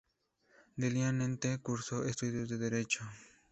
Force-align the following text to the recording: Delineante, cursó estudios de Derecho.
Delineante, 0.77 1.59
cursó 1.61 2.05
estudios 2.05 2.49
de 2.49 2.57
Derecho. 2.57 3.03